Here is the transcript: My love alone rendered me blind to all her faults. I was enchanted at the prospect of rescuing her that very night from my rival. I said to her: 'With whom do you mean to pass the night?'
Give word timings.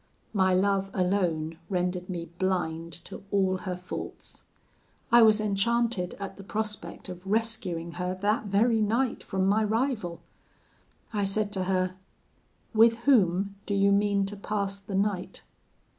My 0.33 0.51
love 0.51 0.89
alone 0.95 1.59
rendered 1.69 2.09
me 2.09 2.25
blind 2.39 2.91
to 3.05 3.23
all 3.29 3.57
her 3.57 3.77
faults. 3.77 4.41
I 5.11 5.21
was 5.21 5.39
enchanted 5.39 6.15
at 6.15 6.37
the 6.37 6.43
prospect 6.43 7.07
of 7.07 7.27
rescuing 7.27 7.91
her 7.91 8.15
that 8.15 8.45
very 8.45 8.81
night 8.81 9.21
from 9.21 9.45
my 9.45 9.63
rival. 9.63 10.23
I 11.13 11.23
said 11.23 11.51
to 11.51 11.65
her: 11.65 11.97
'With 12.73 13.01
whom 13.01 13.57
do 13.67 13.75
you 13.75 13.91
mean 13.91 14.25
to 14.25 14.35
pass 14.35 14.79
the 14.79 14.95
night?' 14.95 15.43